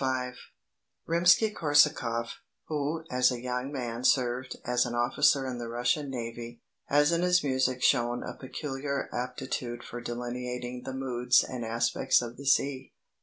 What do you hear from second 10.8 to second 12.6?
the moods and aspects of the